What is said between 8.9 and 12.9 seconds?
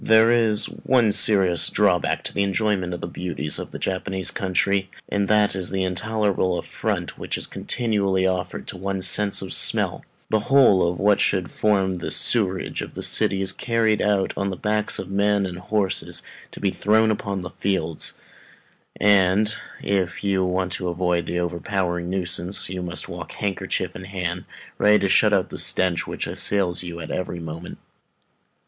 sense of smell; the whole of what should form the sewerage